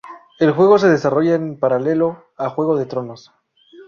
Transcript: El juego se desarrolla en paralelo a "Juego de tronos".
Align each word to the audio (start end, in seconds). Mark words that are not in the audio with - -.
El 0.39 0.51
juego 0.53 0.79
se 0.79 0.87
desarrolla 0.89 1.35
en 1.35 1.59
paralelo 1.59 2.25
a 2.35 2.49
"Juego 2.49 2.75
de 2.75 2.87
tronos". 2.87 3.31